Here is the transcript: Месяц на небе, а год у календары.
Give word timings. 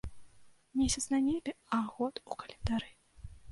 Месяц 0.73 1.09
на 1.11 1.19
небе, 1.19 1.55
а 1.69 1.83
год 1.91 2.23
у 2.25 2.33
календары. 2.35 2.87